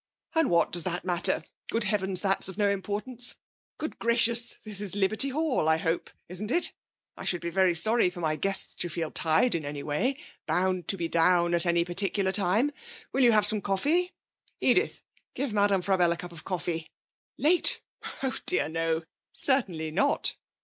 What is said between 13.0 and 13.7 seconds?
Will you have some